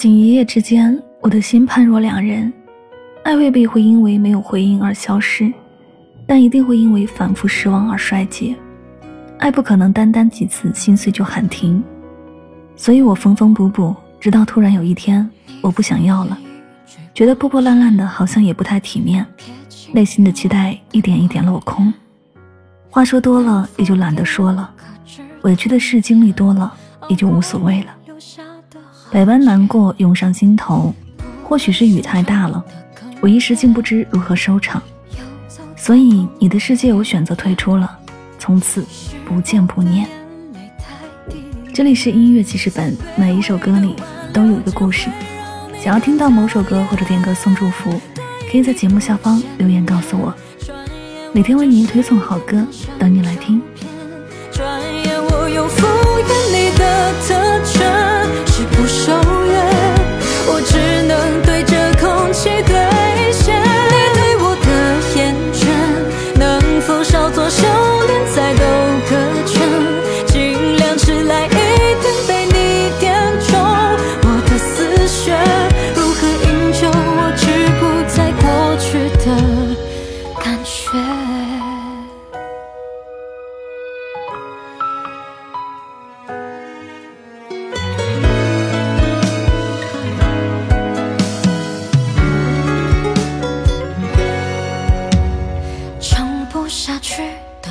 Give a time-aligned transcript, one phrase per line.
[0.00, 2.50] 仅一夜之间，我的心判若两人。
[3.22, 5.52] 爱未必会因为没有回应而消失，
[6.26, 8.56] 但一定会因为反复失望而衰竭。
[9.40, 11.84] 爱不可能单单几次心碎就喊停，
[12.76, 15.30] 所以我缝缝补补，直到突然有一天，
[15.60, 16.38] 我不想要了，
[17.12, 19.26] 觉得破破烂烂的，好像也不太体面，
[19.92, 21.92] 内心的期待一点一点落空。
[22.88, 24.66] 话说多了，也就懒得说了；
[25.42, 26.72] 委屈的事经历多了，
[27.06, 27.94] 也就无所谓了。
[29.12, 30.94] 百般难过涌上心头，
[31.42, 32.64] 或许是雨太大了，
[33.20, 34.80] 我一时竟不知如何收场，
[35.76, 37.98] 所以你的世界我选择退出了，
[38.38, 38.86] 从此
[39.24, 40.08] 不见不念。
[41.74, 43.96] 这里是音乐记事本，每一首歌里
[44.32, 45.08] 都有一个故事。
[45.82, 48.00] 想要听到某首歌或者点歌送祝福，
[48.48, 50.32] 可以在节目下方留言告诉我，
[51.32, 52.64] 每天为您推送好歌，
[52.96, 53.19] 等你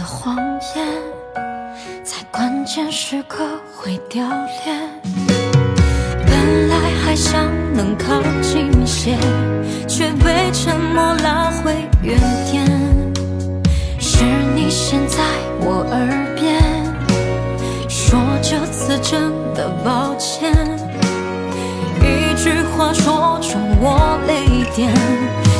[0.10, 0.36] 谎
[0.76, 0.86] 言
[2.04, 4.90] 在关键时刻会凋零，
[6.26, 9.16] 本来还想能靠近些，
[9.88, 12.18] 却被沉默拉回原
[12.52, 12.66] 点。
[14.00, 14.24] 是
[14.56, 15.20] 你先在
[15.60, 16.60] 我耳边
[17.88, 20.52] 说这次真的抱歉，
[22.02, 24.92] 一句话戳中我泪点，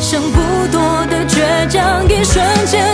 [0.02, 0.40] 剩不
[0.72, 2.89] 多的倔强，一瞬间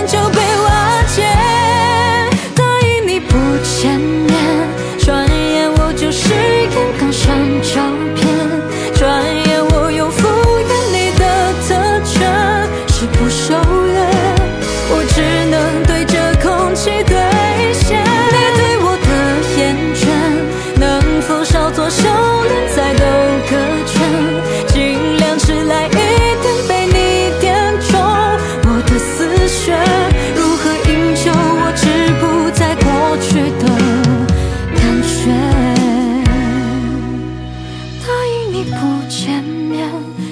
[38.55, 38.77] 你不
[39.09, 39.91] 见面，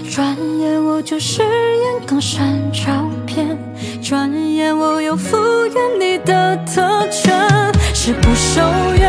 [0.10, 2.08] 转眼我就誓言。
[2.08, 3.58] 更深照片，
[4.02, 7.36] 转眼我又复原你的特权，
[7.94, 8.62] 是不守
[8.96, 9.03] 约。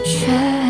[0.00, 0.61] 却。